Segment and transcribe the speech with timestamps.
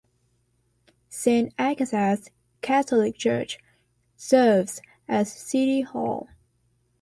[1.09, 2.31] Saint Agatha's
[2.63, 3.59] Catholic Church
[4.17, 6.27] serves as city hall.